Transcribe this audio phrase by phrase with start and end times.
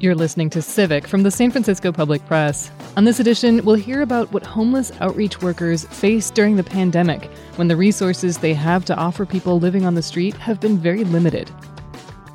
[0.00, 2.70] You're listening to Civic from the San Francisco Public Press.
[2.96, 7.24] On this edition, we'll hear about what homeless outreach workers face during the pandemic
[7.56, 11.02] when the resources they have to offer people living on the street have been very
[11.02, 11.50] limited.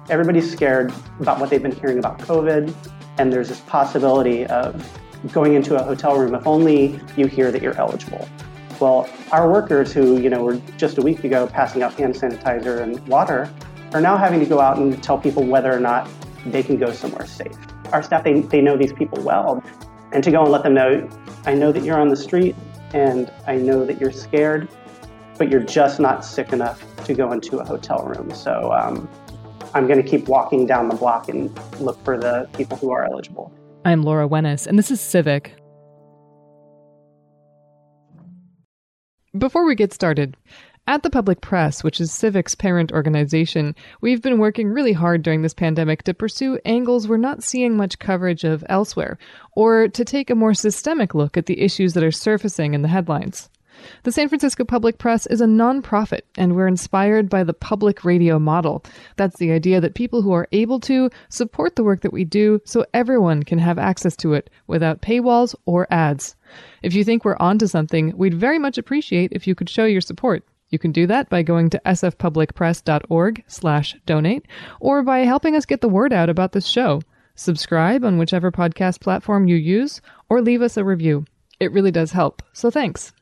[0.09, 0.91] Everybody's scared
[1.21, 2.75] about what they've been hearing about COVID,
[3.17, 4.85] and there's this possibility of
[5.31, 8.27] going into a hotel room if only you hear that you're eligible.
[8.81, 12.81] Well, our workers who, you know, were just a week ago passing out hand sanitizer
[12.81, 13.49] and water
[13.93, 16.09] are now having to go out and tell people whether or not
[16.45, 17.55] they can go somewhere safe.
[17.91, 19.63] Our staff, they, they know these people well.
[20.11, 21.09] And to go and let them know,
[21.45, 22.55] I know that you're on the street
[22.93, 24.67] and I know that you're scared,
[25.37, 28.31] but you're just not sick enough to go into a hotel room.
[28.33, 29.09] So um,
[29.73, 33.05] I'm going to keep walking down the block and look for the people who are
[33.05, 33.51] eligible.
[33.85, 35.55] I'm Laura Wenus, and this is Civic.
[39.37, 40.37] Before we get started,
[40.85, 45.41] at the Public Press, which is Civic's parent organization, we've been working really hard during
[45.41, 49.17] this pandemic to pursue angles we're not seeing much coverage of elsewhere,
[49.55, 52.89] or to take a more systemic look at the issues that are surfacing in the
[52.89, 53.49] headlines.
[54.03, 58.37] The San Francisco Public Press is a nonprofit, and we're inspired by the public radio
[58.37, 58.83] model.
[59.15, 62.61] That's the idea that people who are able to support the work that we do
[62.65, 66.35] so everyone can have access to it without paywalls or ads.
[66.81, 70.01] If you think we're onto something, we'd very much appreciate if you could show your
[70.01, 70.43] support.
[70.73, 74.47] You can do that by going to sfpublicpress.org slash donate
[74.79, 77.03] or by helping us get the word out about this show.
[77.35, 81.25] Subscribe on whichever podcast platform you use or leave us a review.
[81.59, 83.13] It really does help, so thanks.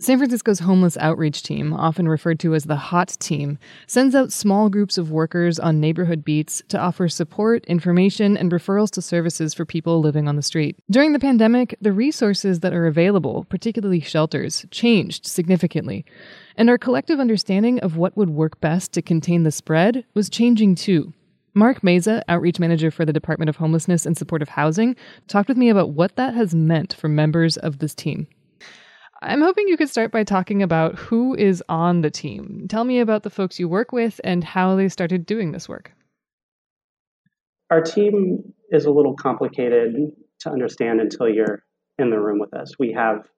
[0.00, 4.68] San Francisco's homeless outreach team, often referred to as the HOT team, sends out small
[4.68, 9.64] groups of workers on neighborhood beats to offer support, information, and referrals to services for
[9.64, 10.76] people living on the street.
[10.88, 16.04] During the pandemic, the resources that are available, particularly shelters, changed significantly.
[16.54, 20.76] And our collective understanding of what would work best to contain the spread was changing
[20.76, 21.12] too.
[21.54, 24.94] Mark Meza, outreach manager for the Department of Homelessness and Supportive Housing,
[25.26, 28.28] talked with me about what that has meant for members of this team.
[29.20, 32.66] I'm hoping you could start by talking about who is on the team.
[32.68, 35.92] Tell me about the folks you work with and how they started doing this work.
[37.70, 41.64] Our team is a little complicated to understand until you're
[41.98, 42.78] in the room with us.
[42.78, 43.28] We have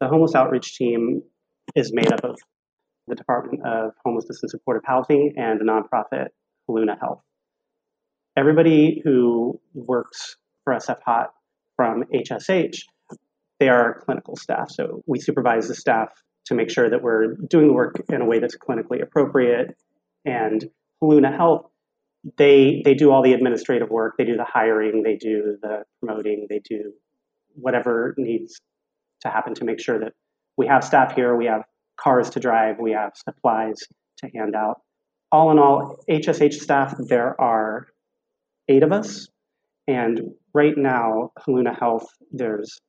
[0.00, 1.22] the homeless outreach team
[1.74, 2.38] is made up of
[3.06, 6.28] the Department of Homelessness and Supportive Housing and the nonprofit
[6.68, 7.20] Heluna Health.
[8.38, 11.30] Everybody who works for SF Hot
[11.76, 12.80] from HSH
[13.58, 14.70] they are clinical staff.
[14.70, 16.08] So we supervise the staff
[16.46, 19.76] to make sure that we're doing the work in a way that's clinically appropriate.
[20.24, 20.64] And
[21.02, 21.66] Heluna Health,
[22.36, 24.14] they they do all the administrative work.
[24.18, 26.92] They do the hiring, they do the promoting, they do
[27.54, 28.60] whatever needs
[29.22, 30.12] to happen to make sure that
[30.56, 31.62] we have staff here, we have
[31.96, 33.78] cars to drive, we have supplies
[34.18, 34.80] to hand out.
[35.32, 37.88] All in all, HSH staff, there are
[38.68, 39.28] eight of us.
[39.88, 42.80] And right now, Heluna Health, there's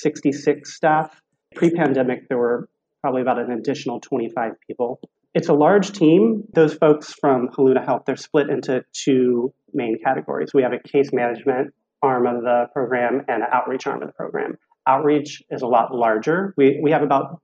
[0.00, 1.20] 66 staff.
[1.54, 2.68] Pre pandemic, there were
[3.00, 5.00] probably about an additional 25 people.
[5.34, 6.44] It's a large team.
[6.54, 10.50] Those folks from Heluna Health, they're split into two main categories.
[10.54, 14.14] We have a case management arm of the program and an outreach arm of the
[14.14, 14.56] program.
[14.86, 16.54] Outreach is a lot larger.
[16.56, 17.40] We, we have about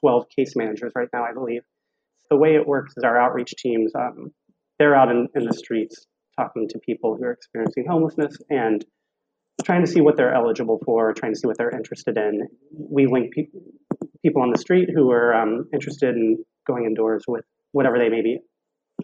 [0.00, 1.62] 12 case managers right now, I believe.
[2.30, 4.32] The way it works is our outreach teams, um,
[4.78, 6.06] they're out in, in the streets
[6.38, 8.84] talking to people who are experiencing homelessness and
[9.62, 12.48] trying to see what they're eligible for, trying to see what they're interested in.
[12.72, 13.46] We link pe-
[14.22, 18.22] people on the street who are um, interested in going indoors with whatever they may
[18.22, 18.38] be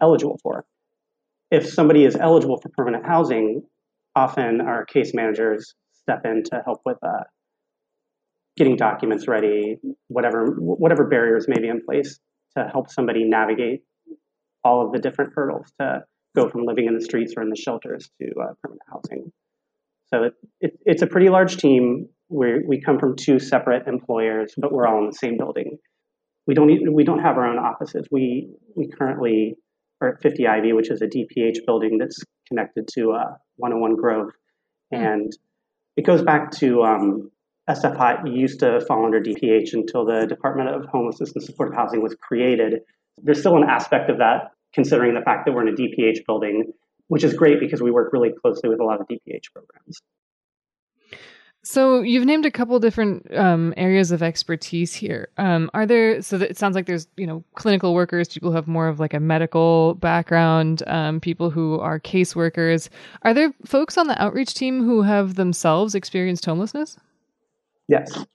[0.01, 0.65] eligible for.
[1.51, 3.63] If somebody is eligible for permanent housing,
[4.15, 7.23] often our case managers step in to help with uh,
[8.57, 12.19] getting documents ready, whatever whatever barriers may be in place
[12.57, 13.81] to help somebody navigate
[14.63, 16.03] all of the different hurdles to
[16.35, 19.31] go from living in the streets or in the shelters to uh, permanent housing.
[20.13, 22.09] So it, it, it's a pretty large team.
[22.29, 25.77] We we come from two separate employers, but we're all in the same building.
[26.47, 28.07] We don't need, we don't have our own offices.
[28.11, 29.55] We we currently
[30.01, 34.31] are at 50 Ivy, which is a DPH building that's connected to uh, 101 Grove,
[34.91, 35.31] and
[35.95, 37.31] it goes back to um,
[37.69, 42.01] SF Hot used to fall under DPH until the Department of Homelessness and Supportive Housing
[42.01, 42.81] was created.
[43.21, 46.73] There's still an aspect of that, considering the fact that we're in a DPH building
[47.11, 50.01] which is great because we work really closely with a lot of DPH programs.
[51.61, 55.27] So you've named a couple different um, areas of expertise here.
[55.37, 56.21] Um, are there?
[56.21, 59.13] So it sounds like there's you know clinical workers, people who have more of like
[59.13, 62.87] a medical background, um, people who are caseworkers.
[63.23, 66.95] Are there folks on the outreach team who have themselves experienced homelessness?
[67.89, 68.25] Yes.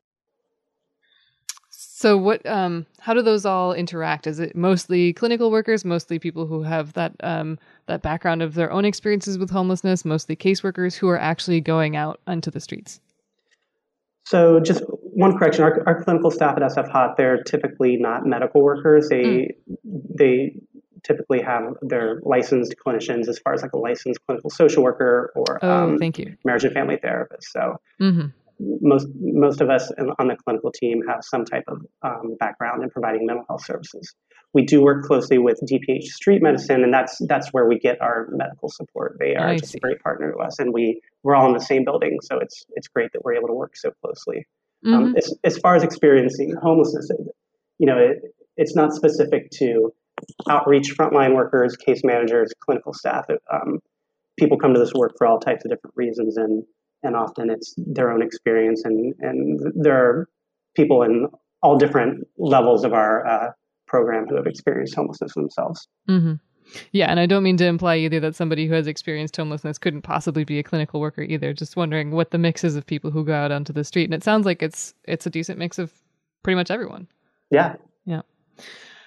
[1.98, 4.26] So what um how do those all interact?
[4.26, 8.70] Is it mostly clinical workers, mostly people who have that um that background of their
[8.70, 13.00] own experiences with homelessness, mostly caseworkers who are actually going out onto the streets?
[14.26, 18.62] So just one correction, our, our clinical staff at SF Hot, they're typically not medical
[18.62, 19.08] workers.
[19.08, 19.48] They mm.
[19.86, 20.60] they
[21.02, 25.58] typically have their licensed clinicians as far as like a licensed clinical social worker or
[25.62, 26.36] oh, um, thank you.
[26.44, 27.50] marriage and family therapist.
[27.52, 28.26] So mm-hmm
[28.58, 32.90] most most of us on the clinical team have some type of um, background in
[32.90, 34.14] providing mental health services.
[34.54, 38.28] We do work closely with DPH Street Medicine, and that's that's where we get our
[38.30, 39.16] medical support.
[39.18, 41.84] They are just a great partner to us, and we we're all in the same
[41.84, 44.46] building, so it's it's great that we're able to work so closely.
[44.86, 45.04] Um, mm-hmm.
[45.04, 47.10] Um, as, as far as experiencing homelessness,
[47.78, 48.18] you know, it,
[48.56, 49.92] it's not specific to
[50.48, 53.26] outreach frontline workers, case managers, clinical staff.
[53.52, 53.80] Um,
[54.38, 56.62] people come to this work for all types of different reasons, and
[57.02, 60.28] and often it's their own experience and and there are
[60.74, 61.28] people in
[61.62, 63.50] all different levels of our uh,
[63.86, 65.88] program who have experienced homelessness themselves.
[66.08, 66.34] Mm-hmm.
[66.92, 70.02] yeah and i don't mean to imply either that somebody who has experienced homelessness couldn't
[70.02, 71.52] possibly be a clinical worker either.
[71.52, 74.14] Just wondering what the mix is of people who go out onto the street and
[74.14, 75.92] it sounds like it's it's a decent mix of
[76.42, 77.06] pretty much everyone.
[77.50, 77.76] Yeah.
[78.04, 78.22] Yeah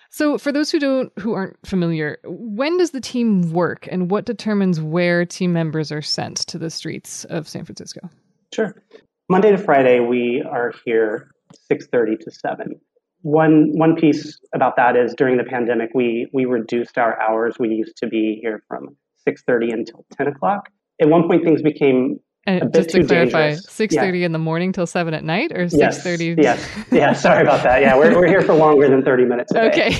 [0.09, 4.25] so, for those who don't who aren't familiar, when does the team work and what
[4.25, 8.09] determines where team members are sent to the streets of San Francisco?
[8.53, 8.75] Sure.
[9.29, 11.29] Monday to Friday we are here
[11.71, 12.81] 6:30 to 7.
[13.21, 17.57] One one piece about that is during the pandemic we we reduced our hours.
[17.59, 18.97] We used to be here from
[19.27, 20.69] 6:30 until 10 o'clock.
[20.99, 24.25] At one point things became and just to clarify, six thirty yeah.
[24.25, 26.35] in the morning till seven at night, or six thirty?
[26.37, 27.13] Yes, yes, yeah.
[27.13, 27.81] Sorry about that.
[27.81, 29.51] Yeah, we're we're here for longer than thirty minutes.
[29.55, 29.95] Okay.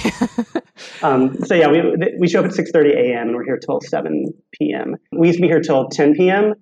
[1.04, 1.82] um, so yeah, we
[2.20, 3.30] we show up at six thirty a.m.
[3.30, 4.26] and we're here till seven
[4.60, 4.96] p.m.
[5.12, 6.54] We used to be here till ten p.m.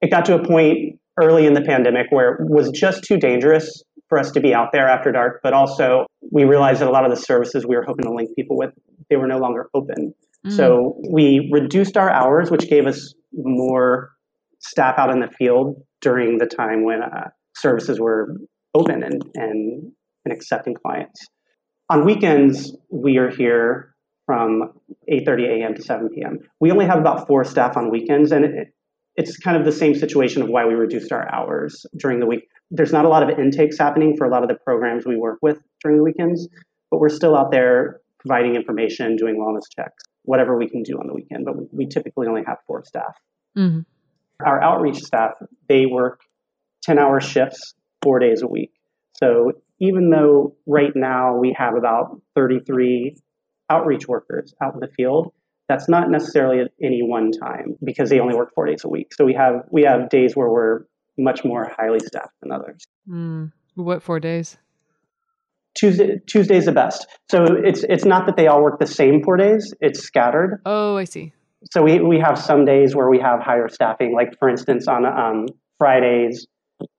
[0.00, 3.82] It got to a point early in the pandemic where it was just too dangerous
[4.08, 5.40] for us to be out there after dark.
[5.42, 8.30] But also, we realized that a lot of the services we were hoping to link
[8.36, 8.70] people with,
[9.08, 10.14] they were no longer open.
[10.46, 10.56] Mm.
[10.56, 14.13] So we reduced our hours, which gave us more
[14.64, 18.36] staff out in the field during the time when uh, services were
[18.74, 19.92] open and, and,
[20.24, 21.26] and accepting clients.
[21.90, 23.94] On weekends, we are here
[24.26, 24.72] from
[25.10, 25.74] 8.30 a.m.
[25.74, 26.38] to 7 p.m.
[26.60, 28.68] We only have about four staff on weekends, and it,
[29.16, 32.48] it's kind of the same situation of why we reduced our hours during the week.
[32.70, 35.38] There's not a lot of intakes happening for a lot of the programs we work
[35.42, 36.48] with during the weekends,
[36.90, 41.06] but we're still out there providing information, doing wellness checks, whatever we can do on
[41.06, 41.44] the weekend.
[41.44, 43.14] But we typically only have four staff.
[43.56, 43.80] Mm-hmm.
[44.44, 45.32] Our outreach staff,
[45.68, 46.20] they work
[46.82, 48.72] 10 hour shifts, four days a week.
[49.18, 53.16] So even though right now we have about 33
[53.70, 55.32] outreach workers out in the field,
[55.68, 59.14] that's not necessarily at any one time because they only work four days a week.
[59.14, 60.80] So we have we have days where we're
[61.16, 62.86] much more highly staffed than others.
[63.08, 63.52] Mm.
[63.74, 64.58] What four days?
[65.74, 67.06] Tuesday Tuesday's the best.
[67.30, 69.72] So it's it's not that they all work the same four days.
[69.80, 70.60] It's scattered.
[70.66, 71.32] Oh, I see
[71.70, 74.14] so we, we have some days where we have higher staffing.
[74.14, 75.46] Like for instance, on um,
[75.78, 76.46] Fridays,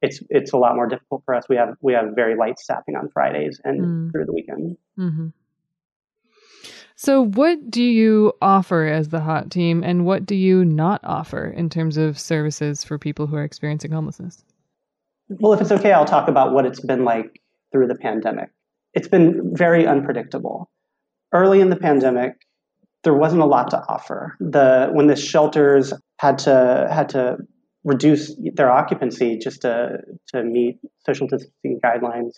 [0.02, 1.44] it's it's a lot more difficult for us.
[1.50, 4.12] We have we have very light staffing on Fridays and mm.
[4.12, 4.78] through the weekend.
[4.98, 5.28] Mm-hmm.
[6.98, 11.46] So, what do you offer as the hot team, and what do you not offer
[11.46, 14.46] in terms of services for people who are experiencing homelessness?
[15.28, 17.42] Well, if it's okay, I'll talk about what it's been like
[17.72, 18.50] through the pandemic.
[18.94, 20.70] It's been very unpredictable.
[21.34, 22.36] Early in the pandemic,
[23.06, 24.36] there wasn't a lot to offer.
[24.42, 27.38] The when the shelters had to had to
[27.86, 30.00] reduce their occupancy just to
[30.34, 32.32] to meet social distancing guidelines,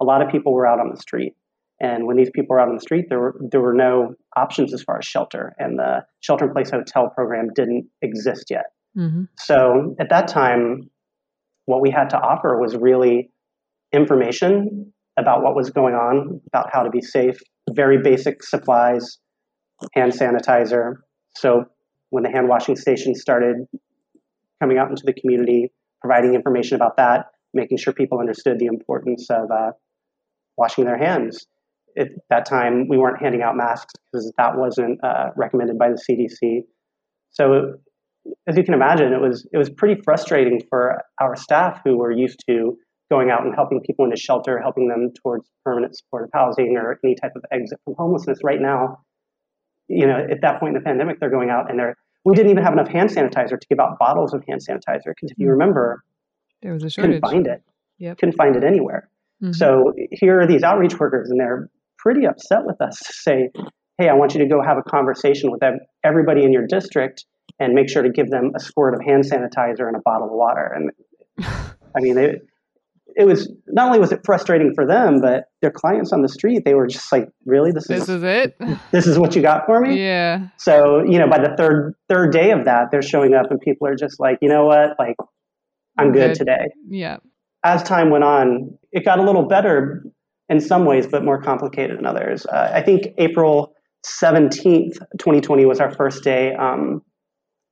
[0.00, 1.32] a lot of people were out on the street.
[1.80, 4.72] And when these people were out on the street, there were there were no options
[4.72, 8.66] as far as shelter, and the shelter in place hotel program didn't exist yet.
[8.96, 9.24] Mm-hmm.
[9.38, 10.90] So at that time,
[11.64, 13.30] what we had to offer was really
[13.92, 17.38] information about what was going on, about how to be safe,
[17.70, 19.18] very basic supplies,
[19.94, 20.96] hand sanitizer.
[21.36, 21.64] So
[22.10, 23.66] when the hand washing station started
[24.60, 29.28] coming out into the community, providing information about that, making sure people understood the importance
[29.30, 29.72] of uh,
[30.56, 31.46] washing their hands.
[31.98, 36.00] At that time, we weren't handing out masks because that wasn't uh, recommended by the
[36.08, 36.62] CDC.
[37.30, 37.74] So,
[38.46, 42.12] as you can imagine, it was it was pretty frustrating for our staff who were
[42.12, 42.78] used to
[43.10, 47.14] going out and helping people into shelter, helping them towards permanent supportive housing or any
[47.14, 48.38] type of exit from homelessness.
[48.42, 49.00] Right now,
[49.88, 52.50] you know, at that point in the pandemic, they're going out and they're, we didn't
[52.50, 55.46] even have enough hand sanitizer to give out bottles of hand sanitizer because if you
[55.46, 55.52] hmm.
[55.52, 56.02] remember,
[56.62, 57.20] there was a shortage.
[57.20, 57.62] Couldn't find it.
[57.98, 58.18] Yep.
[58.18, 59.08] Couldn't find it anywhere.
[59.42, 59.52] Mm-hmm.
[59.52, 63.50] So here are these outreach workers, and they're pretty upset with us to say,
[63.98, 65.60] "Hey, I want you to go have a conversation with
[66.04, 67.24] everybody in your district
[67.58, 70.32] and make sure to give them a squirt of hand sanitizer and a bottle of
[70.32, 70.92] water." And
[71.96, 72.46] I mean, it,
[73.16, 76.62] it was not only was it frustrating for them, but their clients on the street,
[76.64, 78.56] they were just like, really, this, is this is, is it.
[78.90, 80.02] This is what you got for me.
[80.02, 80.48] Yeah.
[80.58, 83.86] So you know, by the third third day of that, they're showing up, and people
[83.86, 85.16] are just like, you know what, like,
[85.98, 86.68] I'm good, good today.
[86.88, 87.18] Yeah.
[87.64, 90.04] As time went on, it got a little better
[90.48, 92.44] in some ways, but more complicated in others.
[92.46, 93.74] Uh, I think April
[94.06, 97.02] 17th, 2020 was our first day um,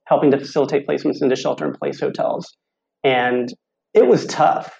[0.06, 2.56] helping to facilitate placements into shelter in place hotels.
[3.02, 3.52] And
[3.94, 4.79] it was tough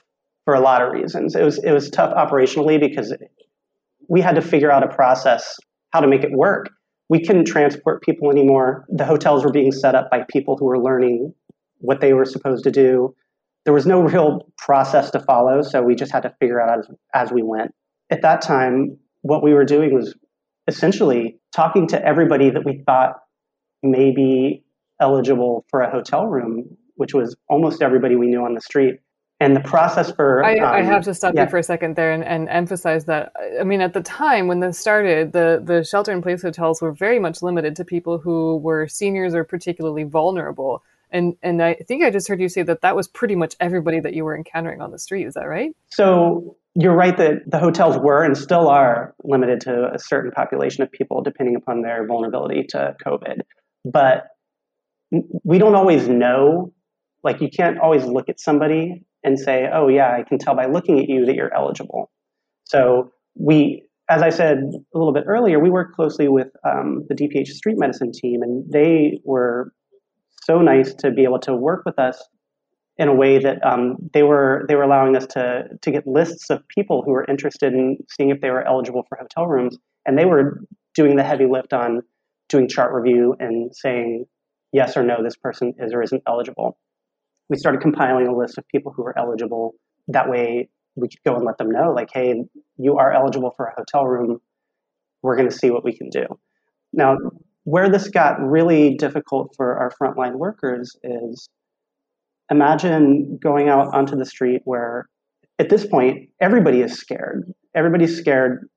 [0.51, 1.37] for a lot of reasons.
[1.37, 3.15] It was, it was tough operationally because
[4.09, 5.57] we had to figure out a process
[5.93, 6.71] how to make it work.
[7.09, 8.85] We couldn't transport people anymore.
[8.89, 11.33] The hotels were being set up by people who were learning
[11.79, 13.15] what they were supposed to do.
[13.65, 16.89] There was no real process to follow, so we just had to figure out as,
[17.15, 17.73] as we went.
[18.11, 20.17] At that time, what we were doing was
[20.67, 23.21] essentially talking to everybody that we thought
[23.85, 24.65] may be
[25.01, 28.97] eligible for a hotel room, which was almost everybody we knew on the street.
[29.41, 31.45] And the process for I, um, I have to stop yeah.
[31.45, 34.61] you for a second there and, and emphasize that I mean at the time when
[34.61, 38.59] this started, the the shelter in place hotels were very much limited to people who
[38.59, 40.83] were seniors or particularly vulnerable.
[41.11, 43.99] And and I think I just heard you say that that was pretty much everybody
[44.01, 45.27] that you were encountering on the street.
[45.27, 45.75] Is that right?
[45.89, 50.83] So you're right that the hotels were and still are limited to a certain population
[50.83, 53.41] of people depending upon their vulnerability to COVID.
[53.85, 54.27] But
[55.11, 56.73] we don't always know.
[57.23, 60.67] Like, you can't always look at somebody and say, oh, yeah, I can tell by
[60.67, 62.11] looking at you that you're eligible.
[62.65, 64.59] So, we, as I said
[64.95, 68.71] a little bit earlier, we work closely with um, the DPH street medicine team, and
[68.71, 69.73] they were
[70.45, 72.23] so nice to be able to work with us
[72.97, 76.51] in a way that um, they were they were allowing us to to get lists
[76.51, 80.19] of people who were interested in seeing if they were eligible for hotel rooms, and
[80.19, 80.61] they were
[80.95, 82.03] doing the heavy lift on
[82.49, 84.27] doing chart review and saying
[84.73, 86.77] yes or no, this person is or isn't eligible.
[87.51, 89.75] We started compiling a list of people who were eligible.
[90.09, 92.35] That way, we could go and let them know, like, hey,
[92.79, 94.39] you are eligible for a hotel room.
[95.23, 96.27] We're going to see what we can do.
[96.93, 97.17] Now,
[97.65, 101.49] where this got really difficult for our frontline workers is
[102.51, 105.09] imagine going out onto the street where
[105.59, 108.69] at this point everybody is scared everybody's scared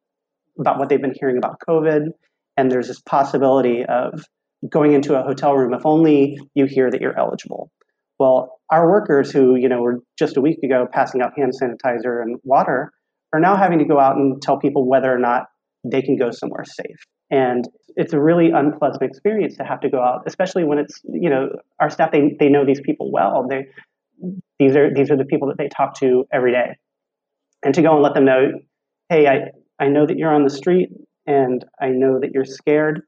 [0.59, 2.07] about what they've been hearing about covid
[2.55, 4.23] and there's this possibility of
[4.69, 7.71] going into a hotel room if only you hear that you're eligible
[8.19, 12.21] well our workers who you know were just a week ago passing out hand sanitizer
[12.21, 12.91] and water
[13.33, 15.45] are now having to go out and tell people whether or not
[15.83, 17.03] they can go somewhere safe
[17.33, 21.29] and it's a really unpleasant experience to have to go out, especially when it's you
[21.29, 23.47] know our staff they they know these people well.
[23.49, 23.67] They
[24.59, 26.77] these are these are the people that they talk to every day,
[27.63, 28.51] and to go and let them know,
[29.09, 30.89] hey, I I know that you're on the street
[31.25, 33.01] and I know that you're scared,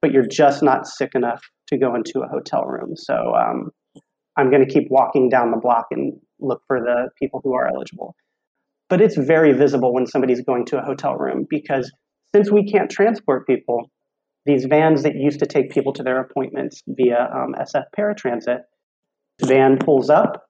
[0.00, 2.96] but you're just not sick enough to go into a hotel room.
[2.96, 3.70] So um,
[4.36, 7.68] I'm going to keep walking down the block and look for the people who are
[7.68, 8.14] eligible.
[8.88, 11.90] But it's very visible when somebody's going to a hotel room because
[12.34, 13.90] since we can't transport people,
[14.44, 18.60] these vans that used to take people to their appointments via um, SF paratransit,
[19.42, 20.44] van pulls up,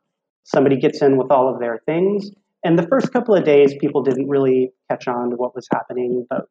[0.44, 2.30] somebody gets in with all of their things,
[2.64, 6.26] and the first couple of days, people didn't really catch on to what was happening,
[6.30, 6.42] but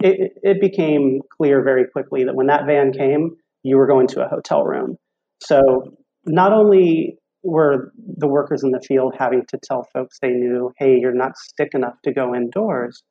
[0.00, 4.24] it, it became clear very quickly that when that van came, you were going to
[4.24, 4.96] a hotel room.
[5.42, 5.97] So
[6.28, 10.98] not only were the workers in the field having to tell folks they knew, hey,
[10.98, 13.02] you're not sick enough to go indoors,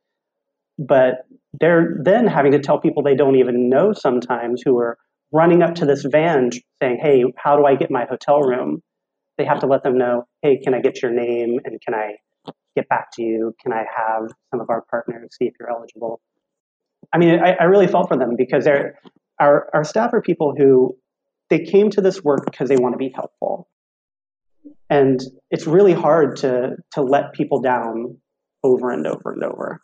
[0.77, 1.25] but
[1.59, 4.97] they're then having to tell people they don't even know sometimes who are
[5.31, 8.81] running up to this van saying, Hey, how do I get my hotel room?
[9.37, 12.15] They have to let them know, Hey, can I get your name and can I
[12.75, 13.53] get back to you?
[13.61, 16.21] Can I have some of our partners see if you're eligible?
[17.13, 20.95] I mean, I, I really felt for them because our, our staff are people who
[21.49, 23.67] they came to this work because they want to be helpful.
[24.89, 25.19] And
[25.51, 28.17] it's really hard to, to let people down
[28.63, 29.81] over and over and over.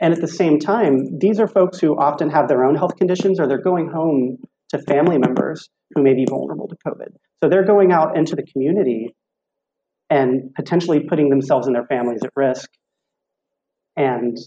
[0.00, 3.38] And at the same time, these are folks who often have their own health conditions
[3.38, 4.38] or they're going home
[4.70, 7.12] to family members who may be vulnerable to COVID.
[7.42, 9.14] So they're going out into the community
[10.08, 12.70] and potentially putting themselves and their families at risk.
[13.96, 14.38] And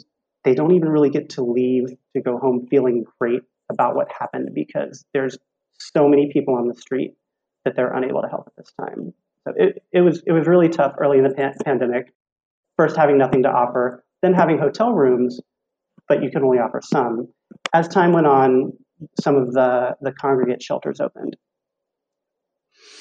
[0.43, 3.41] they don't even really get to leave to go home feeling great
[3.71, 5.37] about what happened because there's
[5.79, 7.13] so many people on the street
[7.65, 9.13] that they're unable to help at this time.
[9.47, 12.13] So it, it was it was really tough early in the pan- pandemic.
[12.77, 15.39] First, having nothing to offer, then having hotel rooms,
[16.07, 17.27] but you can only offer some.
[17.73, 18.73] As time went on,
[19.19, 21.35] some of the, the congregate shelters opened.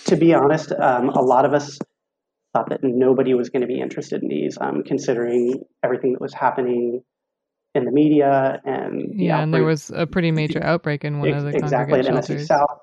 [0.07, 1.79] To be honest, um, a lot of us
[2.53, 6.35] thought that nobody was going to be interested in these, um, considering everything that was
[6.35, 7.03] happening
[7.75, 9.43] in the media and the yeah, outbreak.
[9.43, 12.79] and there was a pretty major outbreak in one of the exactly at MSC South.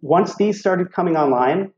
[0.00, 1.72] Once these started coming online,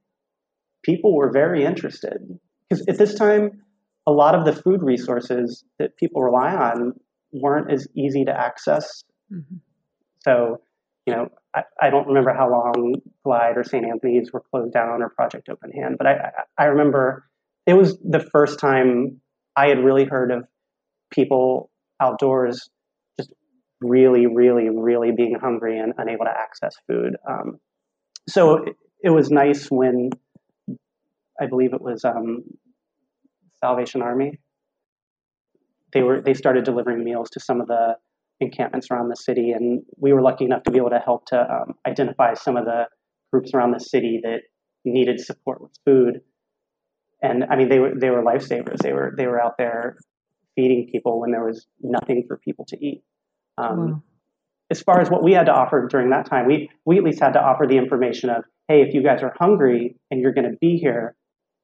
[0.82, 3.62] people were very interested because at this time
[4.06, 6.92] a lot of the food resources that people rely on
[7.32, 9.02] weren't as easy to access.
[9.32, 9.56] Mm-hmm.
[10.20, 10.60] So,
[11.06, 12.94] you know, I, I, don't remember how long
[13.24, 13.84] Glide or St.
[13.84, 17.28] Anthony's were closed down or Project Open Hand, but I, I remember
[17.66, 19.20] it was the first time
[19.56, 20.44] I had really heard of
[21.10, 21.70] people
[22.00, 22.68] outdoors
[23.18, 23.32] just
[23.80, 27.16] really, really, really being hungry and unable to access food.
[27.28, 27.58] Um,
[28.28, 30.10] so it, it, was nice when
[31.40, 32.42] I believe it was um,
[33.60, 34.38] Salvation Army.
[35.92, 37.96] They were they started delivering meals to some of the
[38.40, 41.40] encampments around the city, and we were lucky enough to be able to help to
[41.40, 42.86] um, identify some of the
[43.32, 44.40] groups around the city that
[44.84, 46.20] needed support with food.
[47.22, 48.78] And I mean, they were they were lifesavers.
[48.78, 49.96] They were they were out there
[50.54, 53.02] feeding people when there was nothing for people to eat.
[53.58, 54.02] Um, wow.
[54.70, 57.20] As far as what we had to offer during that time, we we at least
[57.20, 60.50] had to offer the information of, hey, if you guys are hungry and you're going
[60.50, 61.14] to be here,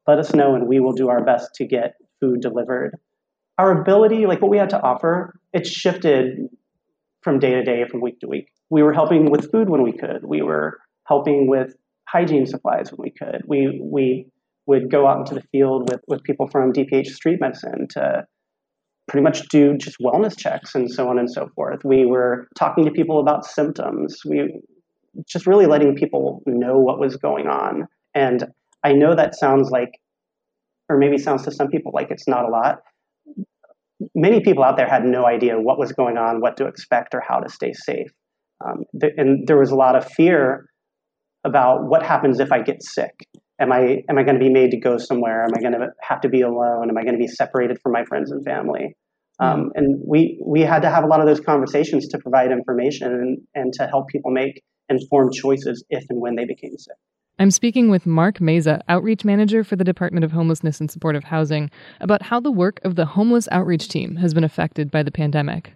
[0.07, 2.97] let us know and we will do our best to get food delivered.
[3.59, 6.49] Our ability, like what we had to offer, it shifted
[7.23, 8.49] from day to day, from week to week.
[8.71, 10.25] We were helping with food when we could.
[10.25, 11.75] We were helping with
[12.09, 13.43] hygiene supplies when we could.
[13.47, 14.27] We we
[14.67, 18.27] would go out into the field with, with people from DPH Street Medicine to
[19.11, 21.81] pretty much do just wellness checks and so on and so forth.
[21.85, 24.21] We were talking to people about symptoms.
[24.25, 24.61] We
[25.29, 27.89] just really letting people know what was going on.
[28.15, 28.47] And
[28.85, 29.91] I know that sounds like,
[30.89, 32.79] or maybe sounds to some people like it's not a lot.
[34.15, 37.23] Many people out there had no idea what was going on, what to expect, or
[37.27, 38.13] how to stay safe.
[38.65, 38.85] Um,
[39.17, 40.67] and there was a lot of fear
[41.45, 43.27] about what happens if I get sick.
[43.61, 45.45] Am I am I going to be made to go somewhere?
[45.45, 46.89] Am I going to have to be alone?
[46.89, 48.97] Am I going to be separated from my friends and family?
[49.39, 49.69] Um, mm-hmm.
[49.75, 53.39] and we we had to have a lot of those conversations to provide information and,
[53.55, 56.97] and to help people make informed choices if and when they became sick.
[57.39, 61.71] I'm speaking with Mark Meza, Outreach Manager for the Department of Homelessness and Supportive Housing,
[62.01, 65.73] about how the work of the Homeless Outreach Team has been affected by the pandemic.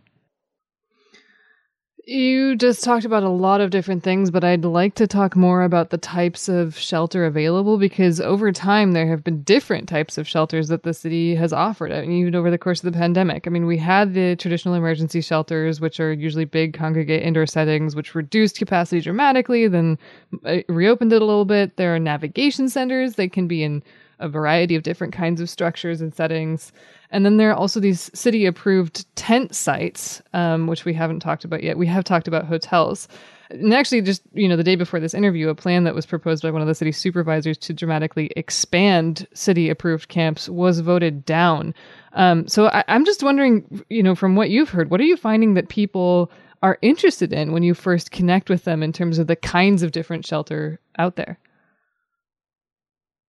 [2.07, 5.63] You just talked about a lot of different things, but I'd like to talk more
[5.63, 10.29] about the types of shelter available because over time there have been different types of
[10.29, 13.47] shelters that the city has offered, I mean, even over the course of the pandemic.
[13.47, 17.97] I mean, we had the traditional emergency shelters, which are usually big congregate indoor settings,
[17.97, 19.99] which reduced capacity dramatically, then
[20.45, 21.79] uh, reopened it a little bit.
[21.79, 23.83] There are navigation centers, they can be in
[24.19, 26.73] a variety of different kinds of structures and settings.
[27.15, 31.45] And then there are also these city approved tent sites, um, which we haven't talked
[31.45, 31.79] about yet.
[31.79, 33.07] We have talked about hotels.
[33.51, 36.43] And actually, just you know, the day before this interview, a plan that was proposed
[36.43, 41.73] by one of the city supervisors to dramatically expand city-approved camps was voted down.
[42.15, 45.17] Um, so I, I'm just wondering, you know, from what you've heard, what are you
[45.17, 46.33] finding that people
[46.65, 49.93] are interested in when you first connect with them in terms of the kinds of
[49.93, 51.39] different shelter out there?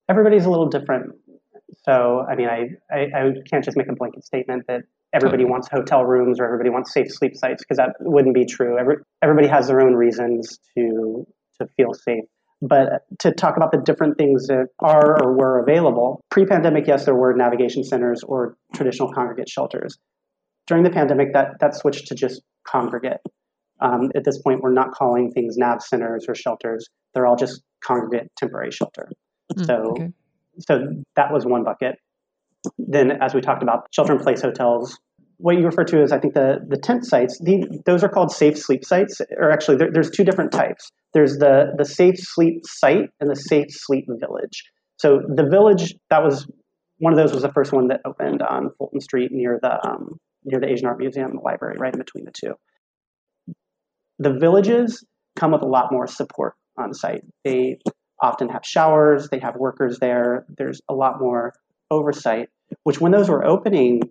[0.09, 1.15] everybody's a little different.
[1.85, 4.81] So, I mean, I, I, I can't just make a blanket statement that
[5.13, 8.77] everybody wants hotel rooms or everybody wants safe sleep sites because that wouldn't be true.
[8.79, 11.25] Every, everybody has their own reasons to
[11.61, 12.25] to feel safe.
[12.61, 17.05] But to talk about the different things that are or were available, pre pandemic, yes,
[17.05, 19.97] there were navigation centers or traditional congregate shelters.
[20.67, 23.17] During the pandemic, that, that switched to just congregate.
[23.81, 27.61] Um, at this point, we're not calling things nav centers or shelters, they're all just
[27.83, 29.11] congregate temporary shelter.
[29.55, 30.09] Mm, so, okay.
[30.59, 31.95] So that was one bucket.
[32.77, 34.97] Then, as we talked about, shelter-in-place hotels.
[35.37, 37.37] What you refer to as, I think, the the tent sites.
[37.39, 39.19] The, those are called safe sleep sites.
[39.37, 40.89] Or actually, there, there's two different types.
[41.13, 44.63] There's the the safe sleep site and the safe sleep village.
[44.97, 46.47] So the village that was
[46.99, 50.17] one of those was the first one that opened on Fulton Street near the um,
[50.45, 52.53] near the Asian Art Museum the library, right in between the two.
[54.19, 55.03] The villages
[55.35, 57.23] come with a lot more support on site.
[57.43, 57.79] They
[58.21, 60.45] often have showers, they have workers there.
[60.57, 61.53] There's a lot more
[61.91, 62.49] oversight,
[62.83, 64.01] which when those were opening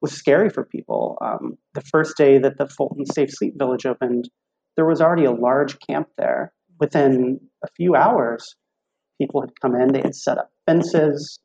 [0.00, 1.18] was scary for people.
[1.20, 4.28] Um, the first day that the Fulton Safe Sleep Village opened,
[4.76, 6.52] there was already a large camp there.
[6.78, 8.54] Within a few hours,
[9.20, 11.40] people had come in, they had set up fences,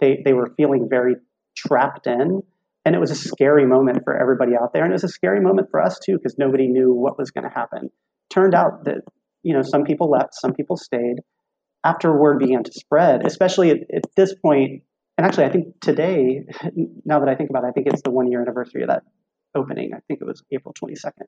[0.00, 1.16] they, they were feeling very
[1.56, 2.42] trapped in.
[2.84, 4.84] And it was a scary moment for everybody out there.
[4.84, 7.42] And it was a scary moment for us too, because nobody knew what was going
[7.42, 7.90] to happen.
[8.30, 9.00] Turned out that,
[9.42, 11.16] you know, some people left, some people stayed
[11.86, 14.82] after word began to spread, especially at, at, this point,
[15.16, 16.40] and actually, I think today,
[17.04, 19.04] now that I think about it, I think it's the one year anniversary of that
[19.54, 19.92] opening.
[19.94, 21.26] I think it was April 22nd.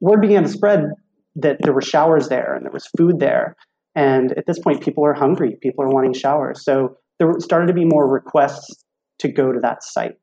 [0.00, 0.90] Word began to spread
[1.36, 3.56] that there were showers there and there was food there.
[3.94, 6.62] And at this point, people are hungry, people are wanting showers.
[6.62, 8.84] So there started to be more requests
[9.20, 10.16] to go to that site.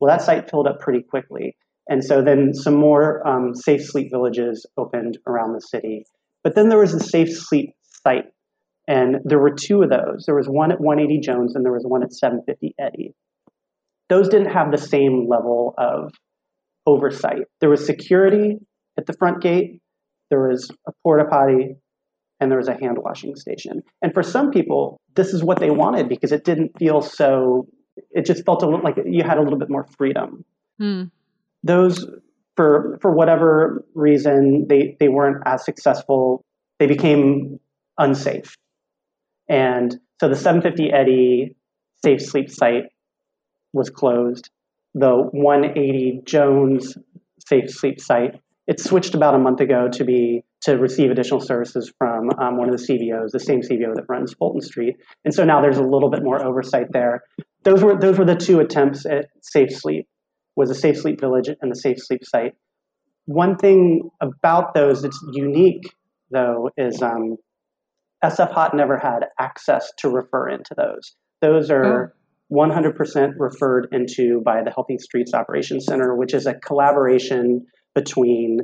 [0.00, 1.56] Well, that site filled up pretty quickly.
[1.88, 6.04] And so then some more um, safe sleep villages opened around the city.
[6.42, 7.70] But then there was a safe sleep
[8.06, 8.26] site
[8.86, 10.24] and there were two of those.
[10.26, 13.14] There was one at 180 Jones and there was one at 750 Eddy.
[14.08, 16.12] those didn't have the same level of
[16.86, 17.46] oversight.
[17.60, 18.58] There was security
[18.98, 19.80] at the front gate,
[20.30, 21.76] there was a porta potty,
[22.40, 23.82] and there was a hand washing station.
[24.02, 27.66] And for some people, this is what they wanted because it didn't feel so,
[28.10, 30.44] it just felt a little like you had a little bit more freedom.
[30.78, 31.04] Hmm.
[31.62, 32.06] Those,
[32.56, 36.44] for, for whatever reason, they, they weren't as successful.
[36.78, 37.58] They became
[37.98, 38.56] unsafe.
[39.48, 41.56] And so the 750 Eddy
[42.02, 42.84] Safe Sleep site
[43.72, 44.50] was closed.
[44.94, 46.96] The 180 Jones
[47.38, 51.92] Safe Sleep site it switched about a month ago to be to receive additional services
[51.98, 55.44] from um, one of the CBOs, the same CBO that runs Fulton Street, and so
[55.44, 57.22] now there's a little bit more oversight there.
[57.64, 60.08] Those were those were the two attempts at safe sleep,
[60.56, 62.54] was a safe sleep village and the safe sleep site.
[63.26, 65.94] One thing about those that's unique
[66.30, 67.36] though is um,
[68.24, 71.14] SF Hot never had access to refer into those.
[71.40, 72.12] Those are.
[72.14, 72.18] Oh.
[72.52, 78.58] 100% referred into by the Healthy Streets Operations Center, which is a collaboration between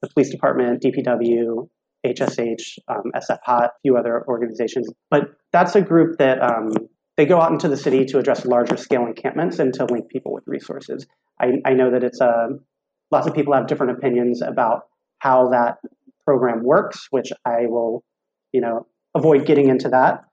[0.00, 1.68] the police department, DPW,
[2.06, 4.88] HSH, um, SF Hot, a few other organizations.
[5.10, 6.72] But that's a group that um,
[7.16, 10.32] they go out into the city to address larger scale encampments and to link people
[10.32, 11.06] with resources.
[11.40, 12.48] I, I know that it's a uh,
[13.10, 14.82] lots of people have different opinions about
[15.18, 15.76] how that
[16.24, 18.02] program works, which I will,
[18.52, 20.24] you know, avoid getting into that.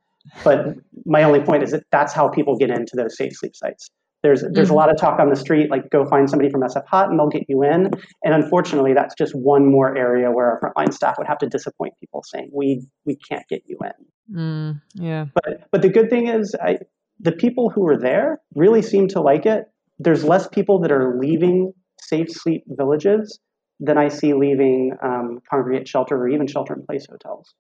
[0.44, 3.90] But my only point is that that's how people get into those safe sleep sites.
[4.24, 4.74] There's there's mm-hmm.
[4.74, 7.20] a lot of talk on the street, like go find somebody from SF Hot and
[7.20, 7.90] they'll get you in.
[8.24, 11.94] And unfortunately, that's just one more area where our frontline staff would have to disappoint
[12.00, 14.38] people, saying we we can't get you in.
[14.38, 15.26] Mm, yeah.
[15.34, 16.78] But but the good thing is, I,
[17.20, 19.66] the people who are there really seem to like it.
[19.98, 23.40] There's less people that are leaving safe sleep villages
[23.80, 27.54] than I see leaving um, congregate shelter or even shelter in place hotels.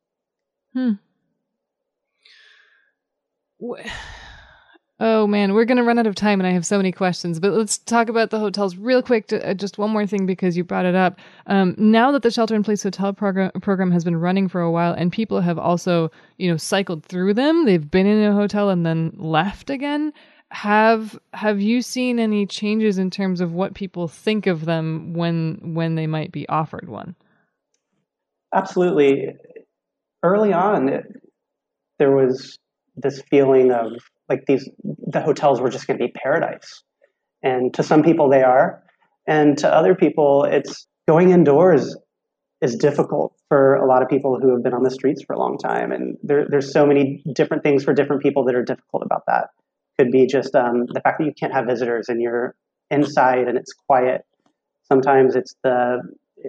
[0.74, 0.94] Hmm.
[5.04, 7.39] Oh man, we're gonna run out of time, and I have so many questions.
[7.39, 9.26] But let's talk about the hotels real quick.
[9.30, 11.19] To, uh, just one more thing because you brought it up.
[11.47, 15.12] Um, now that the shelter-in-place hotel program program has been running for a while, and
[15.12, 17.65] people have also, you know, cycled through them.
[17.65, 20.13] They've been in a hotel and then left again.
[20.52, 25.74] Have Have you seen any changes in terms of what people think of them when
[25.74, 27.15] when they might be offered one?
[28.54, 29.30] Absolutely.
[30.21, 31.06] Early on, it,
[31.97, 32.60] there was
[32.95, 33.93] this feeling of
[34.30, 36.84] like these the hotels were just going to be paradise.
[37.43, 38.84] And to some people they are
[39.27, 41.95] and to other people it's going indoors
[42.62, 45.39] is difficult for a lot of people who have been on the streets for a
[45.39, 49.04] long time and there, there's so many different things for different people that are difficult
[49.04, 49.49] about that.
[49.99, 52.56] Could be just um, the fact that you can't have visitors and you're
[52.89, 54.21] inside and it's quiet.
[54.84, 56.01] Sometimes it's the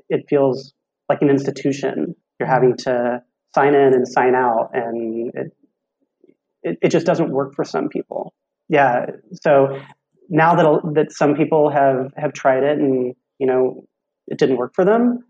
[0.09, 0.73] it feels
[1.09, 2.15] like an institution.
[2.39, 3.23] You're having to
[3.55, 5.53] sign in and sign out and it,
[6.63, 8.33] it, it just doesn't work for some people.
[8.69, 9.07] Yeah.
[9.43, 9.81] So
[10.29, 13.85] now that that some people have have tried it and you know
[14.27, 15.21] it didn't work for them,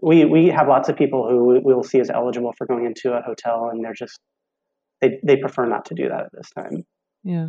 [0.00, 3.12] we we have lots of people who we will see as eligible for going into
[3.12, 4.18] a hotel, and they're just
[5.00, 6.84] they they prefer not to do that at this time.
[7.22, 7.48] Yeah.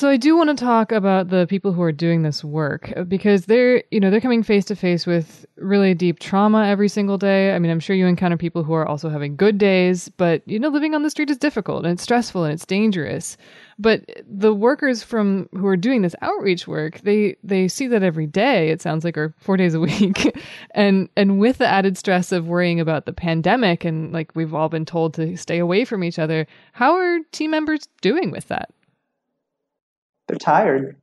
[0.00, 3.04] So I do want to talk about the people who are doing this work uh,
[3.04, 7.18] because they're, you know, they're coming face to face with really deep trauma every single
[7.18, 7.54] day.
[7.54, 10.58] I mean, I'm sure you encounter people who are also having good days, but you
[10.58, 13.36] know, living on the street is difficult and it's stressful and it's dangerous.
[13.78, 18.26] But the workers from who are doing this outreach work, they they see that every
[18.26, 18.70] day.
[18.70, 20.34] It sounds like or 4 days a week.
[20.70, 24.70] and and with the added stress of worrying about the pandemic and like we've all
[24.70, 28.70] been told to stay away from each other, how are team members doing with that?
[30.30, 30.96] They're tired.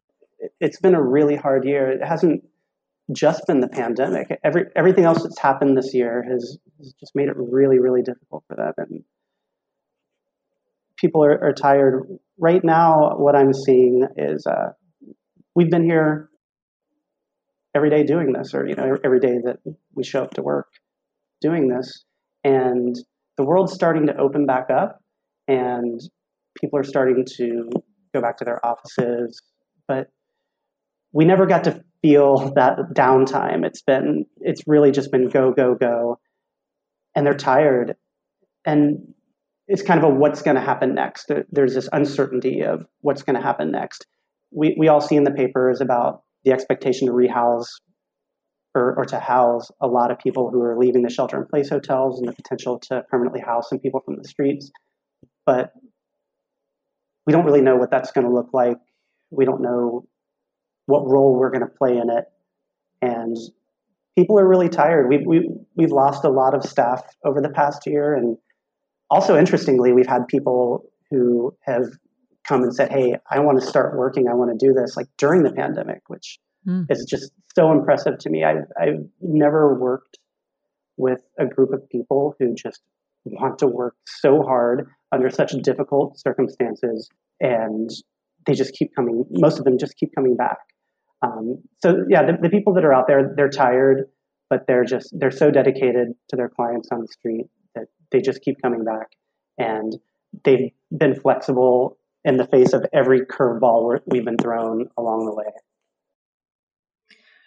[0.61, 1.91] It's been a really hard year.
[1.91, 2.43] It hasn't
[3.11, 4.39] just been the pandemic.
[4.41, 8.45] Every everything else that's happened this year has, has just made it really, really difficult
[8.47, 8.73] for them.
[8.77, 9.03] And
[10.95, 12.07] people are, are tired.
[12.37, 14.71] Right now, what I'm seeing is uh,
[15.55, 16.29] we've been here
[17.75, 19.57] every day doing this, or you know, every day that
[19.93, 20.67] we show up to work
[21.41, 22.05] doing this,
[22.45, 22.95] and
[23.35, 25.01] the world's starting to open back up,
[25.49, 25.99] and
[26.61, 27.69] people are starting to
[28.13, 29.41] go back to their offices.
[29.87, 30.07] But
[31.11, 33.65] we never got to feel that downtime.
[33.65, 36.19] It's been, it's really just been go, go, go.
[37.15, 37.95] And they're tired.
[38.65, 39.13] And
[39.67, 41.31] it's kind of a what's going to happen next.
[41.51, 44.05] There's this uncertainty of what's going to happen next.
[44.51, 47.67] We, we all see in the papers about the expectation to rehouse
[48.73, 51.69] or, or, to house a lot of people who are leaving the shelter in place
[51.69, 54.71] hotels and the potential to permanently house some people from the streets.
[55.45, 55.71] But
[57.27, 58.77] we don't really know what that's going to look like.
[59.29, 60.07] We don't know
[60.85, 62.23] what role we're going to play in it.
[63.01, 63.37] And
[64.17, 65.09] people are really tired.
[65.09, 68.15] We've, we, we've lost a lot of staff over the past year.
[68.15, 68.37] And
[69.09, 71.85] also, interestingly, we've had people who have
[72.47, 74.27] come and said, "Hey, I want to start working.
[74.27, 76.85] I want to do this." Like during the pandemic, which mm.
[76.89, 78.43] is just so impressive to me.
[78.43, 80.17] I've I've never worked
[80.97, 82.81] with a group of people who just
[83.23, 87.89] want to work so hard under such difficult circumstances, and
[88.45, 89.25] they just keep coming.
[89.29, 90.57] Most of them just keep coming back.
[91.21, 94.05] Um, so yeah, the, the people that are out there, they're tired,
[94.49, 98.41] but they're just they're so dedicated to their clients on the street that they just
[98.41, 99.07] keep coming back,
[99.57, 99.95] and
[100.43, 105.51] they've been flexible in the face of every curveball we've been thrown along the way.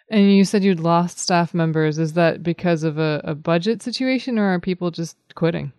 [0.09, 1.97] And you said you'd lost staff members.
[1.97, 5.71] Is that because of a, a budget situation, or are people just quitting?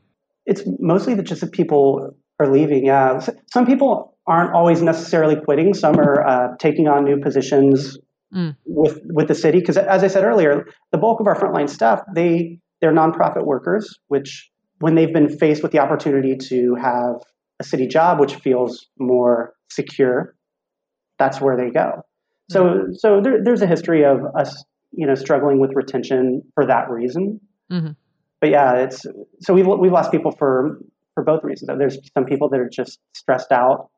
[0.47, 2.87] It's mostly that just that people are leaving.
[2.87, 3.21] Yeah,
[3.53, 5.75] some people aren't always necessarily quitting.
[5.75, 7.99] Some are uh, taking on new positions
[8.35, 8.57] mm.
[8.67, 9.61] with with the city.
[9.61, 13.99] Because as I said earlier, the bulk of our frontline staff they they're nonprofit workers,
[14.09, 14.51] which
[14.81, 17.23] when they've been faced with the opportunity to have
[17.61, 20.35] a city job, which feels more secure,
[21.19, 22.03] that's where they go.
[22.51, 22.93] So, mm-hmm.
[22.95, 27.41] so there, there's a history of us, you know, struggling with retention for that reason.
[27.71, 27.93] Mm-hmm.
[28.43, 29.07] But yeah, it's
[29.41, 30.81] so we've we've lost people for
[31.15, 31.71] for both reasons.
[31.79, 33.89] There's some people that are just stressed out,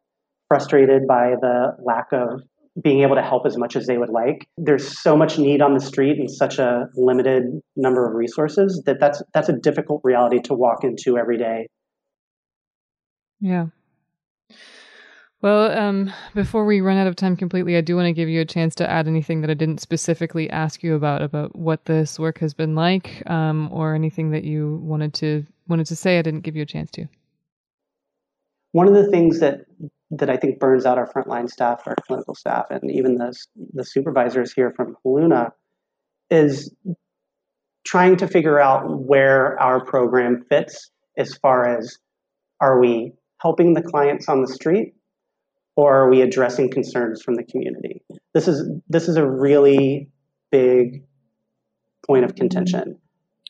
[0.49, 2.43] frustrated by the lack of
[2.83, 4.47] being able to help as much as they would like.
[4.59, 9.01] There's so much need on the street and such a limited number of resources that
[9.01, 11.69] that's that's a difficult reality to walk into every day.
[13.41, 13.69] Yeah.
[15.45, 18.41] Well, um, before we run out of time completely, I do want to give you
[18.41, 22.19] a chance to add anything that I didn't specifically ask you about about what this
[22.19, 26.19] work has been like, um, or anything that you wanted to wanted to say.
[26.19, 27.07] I didn't give you a chance to.
[28.73, 29.67] One of the things that
[30.13, 33.39] that I think burns out our frontline staff, our clinical staff, and even the
[33.75, 35.53] the supervisors here from Heluna
[36.31, 36.75] is
[37.85, 41.99] trying to figure out where our program fits as far as
[42.63, 44.95] are we helping the clients on the street
[45.77, 48.03] or are we addressing concerns from the community?
[48.33, 50.11] This is this is a really
[50.51, 51.05] big
[52.07, 52.99] point of contention.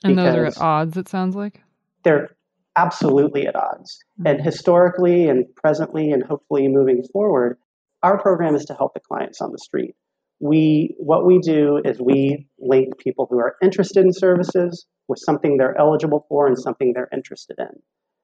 [0.02, 1.62] And those are at odds, it sounds like?
[2.02, 2.36] They're
[2.76, 3.98] absolutely at odds.
[4.18, 4.26] Mm-hmm.
[4.26, 7.58] And historically and presently and hopefully moving forward,
[8.02, 9.94] our program is to help the clients on the street.
[10.40, 15.56] We what we do is we link people who are interested in services with something
[15.56, 17.80] they're eligible for and something they're interested in.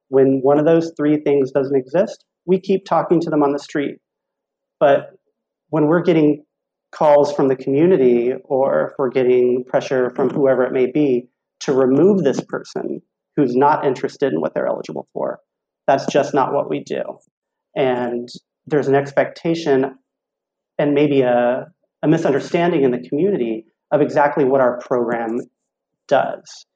[0.09, 3.59] When one of those three things doesn't exist, we keep talking to them on the
[3.59, 3.98] street.
[4.79, 5.11] But
[5.68, 6.44] when we're getting
[6.92, 11.29] calls from the community or if we're getting pressure from whoever it may be
[11.61, 13.00] to remove this person
[13.37, 15.38] who's not interested in what they're eligible for,
[15.87, 17.03] that's just not what we do.
[17.76, 18.29] And
[18.66, 19.94] there's an expectation
[20.79, 21.66] and maybe a,
[22.03, 25.38] a misunderstanding in the community of exactly what our program
[26.09, 26.66] does.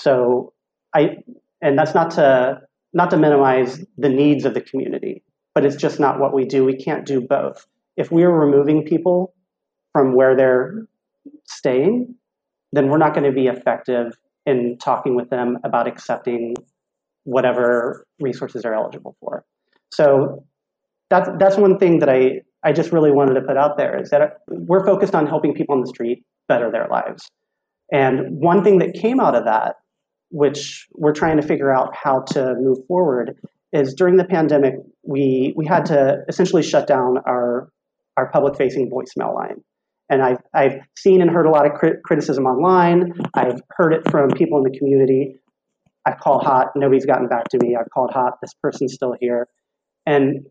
[0.00, 0.52] So
[0.94, 1.18] I,
[1.60, 2.60] and that's not to
[2.92, 5.22] not to minimize the needs of the community,
[5.54, 6.64] but it's just not what we do.
[6.64, 7.66] We can't do both.
[7.96, 9.34] If we are removing people
[9.92, 10.86] from where they're
[11.46, 12.14] staying,
[12.72, 16.54] then we're not going to be effective in talking with them about accepting
[17.24, 19.44] whatever resources they're eligible for.
[19.92, 20.44] So
[21.10, 24.10] that's that's one thing that I I just really wanted to put out there is
[24.10, 27.30] that we're focused on helping people on the street better their lives.
[27.92, 29.76] And one thing that came out of that
[30.30, 33.36] which we're trying to figure out how to move forward,
[33.72, 37.70] is during the pandemic, we, we had to essentially shut down our,
[38.16, 39.62] our public facing voicemail line.
[40.08, 43.12] And I've, I've seen and heard a lot of crit- criticism online.
[43.34, 45.38] I've heard it from people in the community.
[46.04, 47.76] I've called hot, nobody's gotten back to me.
[47.78, 49.46] I've called hot, this person's still here.
[50.06, 50.46] And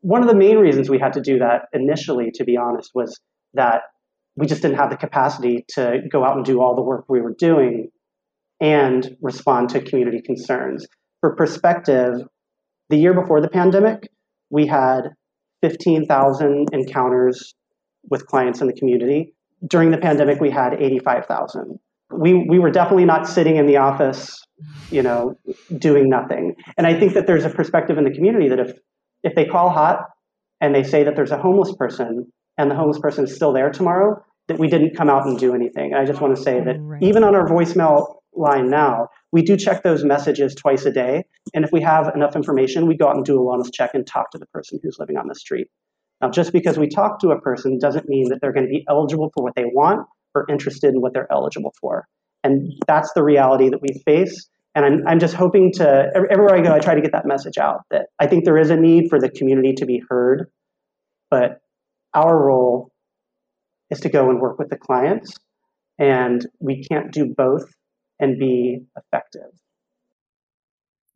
[0.00, 3.20] one of the main reasons we had to do that initially, to be honest, was
[3.54, 3.82] that
[4.36, 7.20] we just didn't have the capacity to go out and do all the work we
[7.20, 7.90] were doing
[8.60, 10.86] and respond to community concerns.
[11.20, 12.22] For perspective,
[12.88, 14.08] the year before the pandemic,
[14.50, 15.10] we had
[15.62, 17.54] 15,000 encounters
[18.08, 19.34] with clients in the community.
[19.66, 21.78] During the pandemic, we had 85,000.
[22.12, 24.38] We, we were definitely not sitting in the office,
[24.90, 25.36] you know,
[25.78, 26.54] doing nothing.
[26.76, 28.78] And I think that there's a perspective in the community that if,
[29.24, 30.00] if they call hot
[30.60, 33.70] and they say that there's a homeless person and the homeless person is still there
[33.70, 35.94] tomorrow, that we didn't come out and do anything.
[35.94, 37.02] I just want to say that right.
[37.02, 41.24] even on our voicemail line now, we do check those messages twice a day.
[41.54, 44.06] And if we have enough information, we go out and do a wellness check and
[44.06, 45.68] talk to the person who's living on the street.
[46.20, 48.84] Now, just because we talk to a person doesn't mean that they're going to be
[48.88, 52.06] eligible for what they want or interested in what they're eligible for.
[52.42, 54.48] And that's the reality that we face.
[54.74, 57.58] And I'm, I'm just hoping to, everywhere I go, I try to get that message
[57.58, 60.50] out that I think there is a need for the community to be heard,
[61.30, 61.60] but
[62.14, 62.90] our role
[63.90, 65.32] is to go and work with the clients.
[65.98, 67.64] And we can't do both
[68.18, 69.50] and be effective.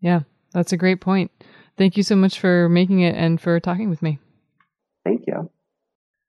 [0.00, 0.20] Yeah,
[0.52, 1.30] that's a great point.
[1.76, 4.18] Thank you so much for making it and for talking with me.
[5.04, 5.50] Thank you.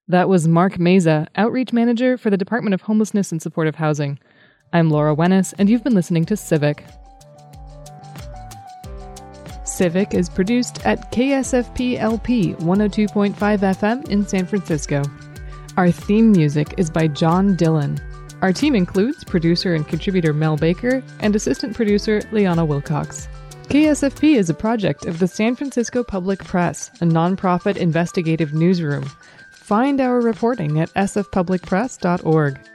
[0.07, 4.19] That was Mark Meza, Outreach Manager for the Department of Homelessness and Supportive Housing.
[4.73, 6.84] I'm Laura Wenus, and you've been listening to Civic.
[9.63, 15.01] Civic is produced at KSFP LP 102.5 FM in San Francisco.
[15.77, 17.97] Our theme music is by John Dillon.
[18.41, 23.27] Our team includes producer and contributor Mel Baker and assistant producer Liana Wilcox.
[23.65, 29.10] KSFP is a project of the San Francisco Public Press, a nonprofit investigative newsroom.
[29.51, 32.70] Find our reporting at sfpublicpress.org.